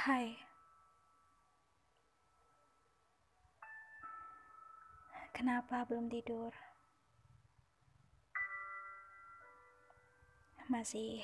[0.00, 0.32] Hai,
[5.36, 6.56] kenapa belum tidur?
[10.72, 11.20] Masih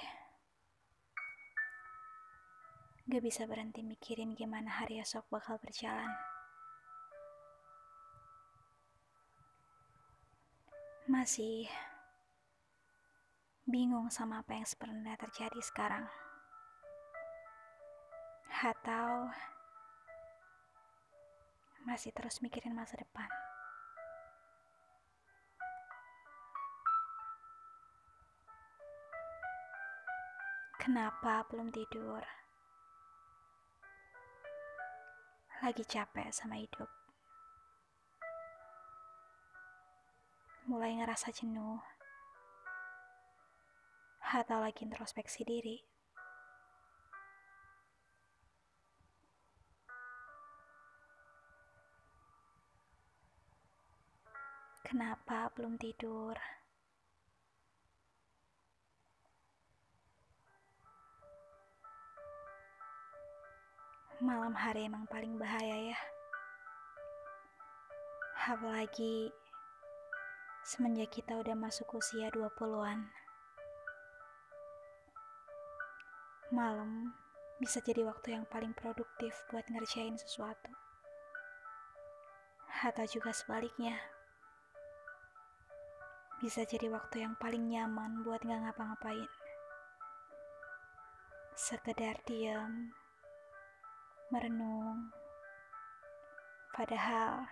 [3.09, 6.13] gak bisa berhenti mikirin gimana hari esok bakal berjalan.
[11.09, 11.65] Masih
[13.65, 16.26] bingung sama apa yang sebenarnya terjadi sekarang.
[18.57, 19.29] Atau
[21.85, 23.29] masih terus mikirin masa depan.
[30.81, 32.25] Kenapa belum tidur?
[35.61, 36.89] Lagi capek sama hidup.
[40.65, 41.85] Mulai ngerasa jenuh.
[44.33, 45.96] Atau lagi introspeksi diri.
[54.87, 56.39] Kenapa belum tidur?
[64.23, 65.99] Malam hari emang paling bahaya ya.
[68.47, 69.35] Apalagi
[70.63, 73.11] semenjak kita udah masuk usia 20-an.
[76.55, 77.11] Malam
[77.59, 80.71] bisa jadi waktu yang paling produktif buat ngerjain sesuatu.
[82.87, 84.16] Atau juga sebaliknya.
[86.37, 89.33] Bisa jadi waktu yang paling nyaman buat gak ngapa-ngapain.
[91.57, 92.93] Sekedar diam,
[94.29, 95.09] merenung.
[96.77, 97.49] Padahal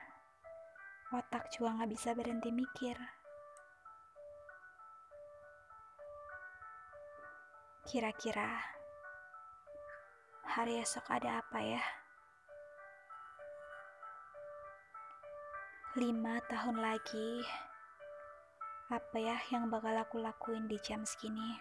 [1.17, 3.01] otak juga gak bisa berhenti mikir.
[7.89, 8.61] Kira-kira
[10.45, 11.85] hari esok ada apa ya?
[15.97, 17.41] Lima tahun lagi,
[18.93, 21.57] apa ya yang bakal aku lakuin di jam segini?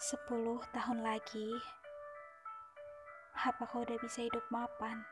[0.00, 1.52] Sepuluh tahun lagi,
[3.36, 5.04] apakah udah bisa hidup mapan?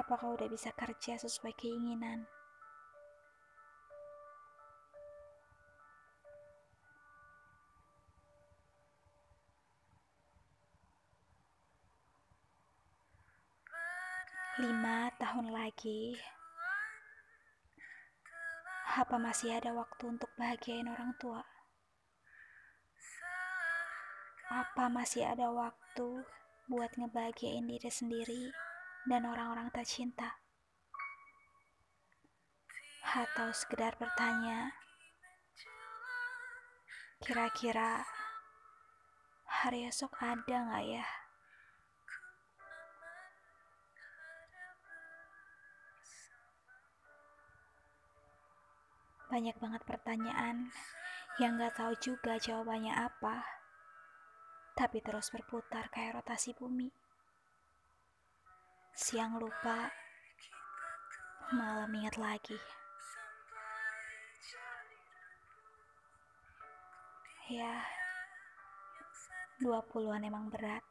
[0.00, 2.24] Apakah udah bisa kerja sesuai keinginan?
[14.94, 16.14] Tahun lagi,
[18.94, 21.42] apa masih ada waktu untuk bahagiain orang tua?
[24.54, 26.22] Apa masih ada waktu
[26.70, 28.54] buat ngebahagiain diri sendiri
[29.10, 30.38] dan orang-orang tercinta?
[33.02, 34.78] Atau sekedar bertanya,
[37.18, 38.06] kira-kira
[39.42, 41.23] hari esok ada nggak ya?
[49.34, 50.70] Banyak banget pertanyaan
[51.42, 53.42] yang gak tahu juga jawabannya apa,
[54.78, 56.86] tapi terus berputar kayak rotasi bumi.
[58.94, 59.90] Siang lupa,
[61.50, 62.54] malam ingat lagi.
[67.50, 67.82] Ya,
[69.58, 70.86] 20-an emang berat.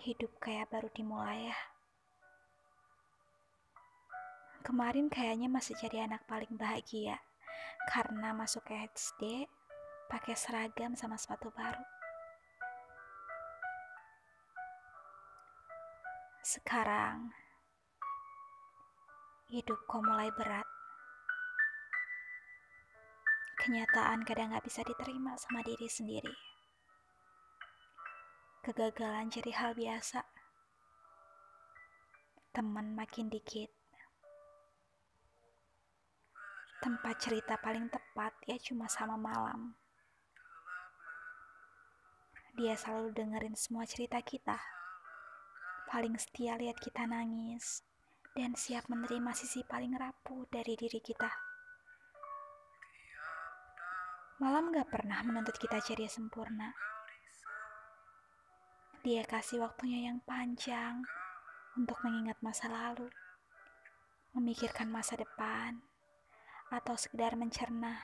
[0.00, 1.69] Hidup kayak baru dimulai ya.
[4.60, 7.16] Kemarin kayaknya masih jadi anak paling bahagia
[7.88, 9.48] karena masuk ke SD
[10.12, 11.80] pakai seragam sama sepatu baru.
[16.44, 17.32] Sekarang
[19.48, 20.68] hidup kok mulai berat.
[23.64, 26.36] Kenyataan kadang gak bisa diterima sama diri sendiri.
[28.60, 30.20] Kegagalan jadi hal biasa.
[32.52, 33.79] Teman makin dikit
[36.80, 39.76] tempat cerita paling tepat ya cuma sama malam.
[42.56, 44.56] Dia selalu dengerin semua cerita kita.
[45.92, 47.84] Paling setia lihat kita nangis
[48.32, 51.28] dan siap menerima sisi paling rapuh dari diri kita.
[54.40, 56.72] Malam gak pernah menuntut kita jadi sempurna.
[59.04, 61.04] Dia kasih waktunya yang panjang
[61.76, 63.12] untuk mengingat masa lalu,
[64.32, 65.84] memikirkan masa depan,
[66.70, 67.98] atau sekedar mencerna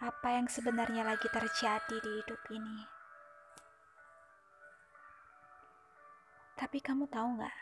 [0.00, 2.80] apa yang sebenarnya lagi terjadi di hidup ini.
[6.58, 7.58] Tapi kamu tahu nggak?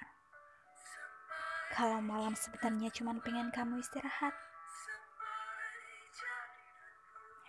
[1.77, 4.33] Kalau malam sebenarnya cuma pengen kamu istirahat.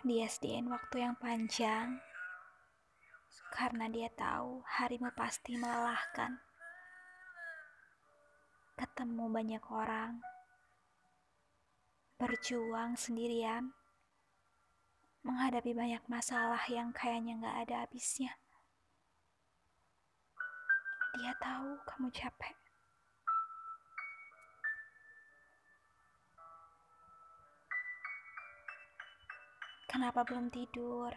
[0.04, 1.96] Dia sediain waktu yang panjang
[3.48, 6.38] karena dia tahu harimu pasti melelahkan.
[8.78, 10.22] Ketemu banyak orang,
[12.18, 13.70] berjuang sendirian,
[15.22, 18.34] menghadapi banyak masalah yang kayaknya gak ada habisnya.
[21.14, 22.58] Dia tahu kamu capek.
[29.86, 31.14] Kenapa belum tidur?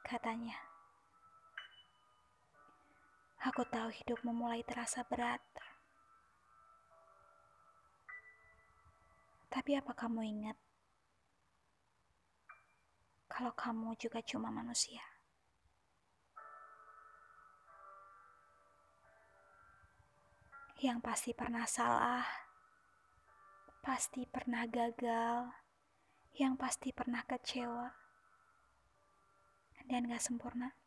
[0.00, 0.56] Katanya.
[3.44, 5.44] Aku tahu hidupmu mulai terasa berat.
[9.52, 10.56] Tapi apa kamu ingat?
[13.28, 15.04] Kalau kamu juga cuma manusia.
[20.80, 22.24] Yang pasti pernah salah,
[23.84, 25.52] pasti pernah gagal,
[26.40, 27.92] yang pasti pernah kecewa
[29.84, 30.81] dan gak sempurna.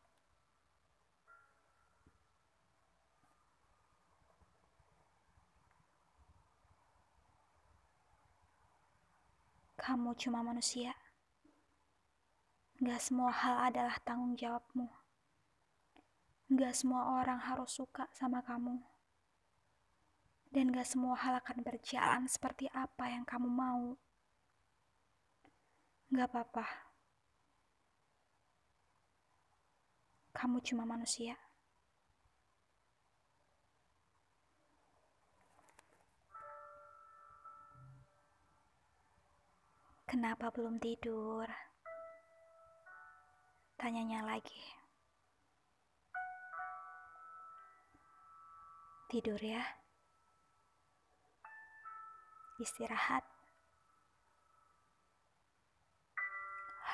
[9.86, 10.98] Kamu cuma manusia.
[12.82, 14.90] Gak semua hal adalah tanggung jawabmu.
[16.50, 18.82] Gak semua orang harus suka sama kamu.
[20.50, 23.94] Dan gak semua hal akan berjalan seperti apa yang kamu mau.
[26.10, 26.66] Gak apa-apa.
[30.34, 31.45] Kamu cuma manusia.
[40.06, 41.50] Kenapa belum tidur?
[43.74, 44.62] Tanyanya lagi.
[49.10, 49.66] Tidur ya.
[52.62, 53.26] Istirahat.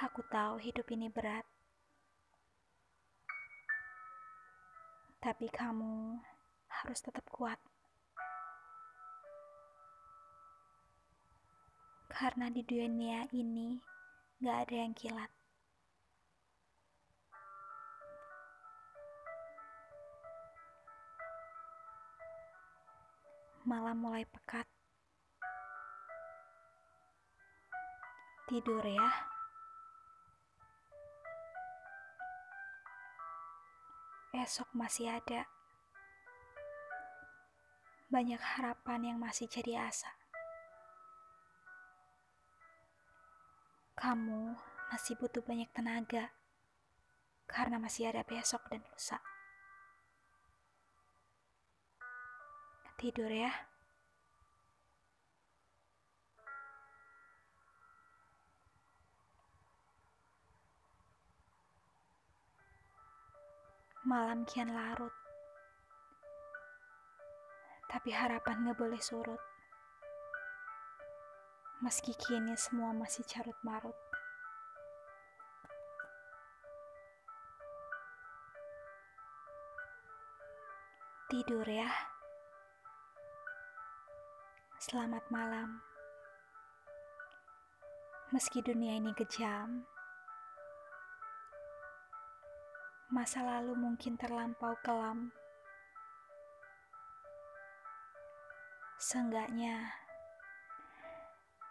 [0.09, 1.45] Aku tahu hidup ini berat.
[5.21, 6.17] Tapi kamu
[6.81, 7.61] harus tetap kuat.
[12.23, 13.83] Karena di dunia ini
[14.39, 15.27] gak ada yang kilat.
[23.67, 24.71] Malam mulai pekat.
[28.47, 29.11] Tidur ya.
[34.43, 35.51] esok masih ada.
[38.15, 40.22] Banyak harapan yang masih jadi asa.
[43.93, 44.57] Kamu
[44.89, 46.33] masih butuh banyak tenaga
[47.45, 49.21] karena masih ada besok dan lusa.
[52.97, 53.53] Tidur ya.
[64.03, 65.15] Malam kian larut,
[67.87, 69.52] tapi harapan gak boleh surut.
[71.83, 73.99] Meski kini semua masih carut marut.
[81.27, 81.91] Tidur ya.
[84.79, 85.83] Selamat malam.
[88.31, 89.83] Meski dunia ini kejam,
[93.11, 95.35] masa lalu mungkin terlampau kelam.
[99.03, 100.02] Seenggaknya,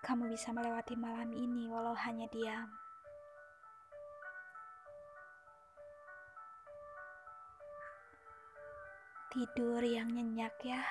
[0.02, 2.70] kamu bisa melewati malam ini walau hanya diam.
[9.32, 10.84] Tidur yang nyenyak ya.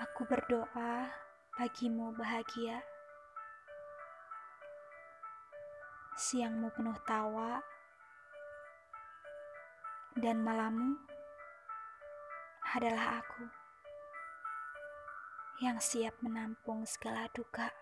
[0.00, 1.10] Aku berdoa
[1.58, 2.84] bagimu bahagia.
[6.20, 7.64] siangmu penuh tawa,
[10.20, 11.00] dan malammu
[12.76, 13.59] adalah aku
[15.60, 17.79] yang siap menampung segala duka.